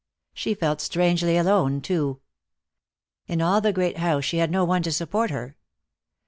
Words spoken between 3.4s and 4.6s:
the great house she had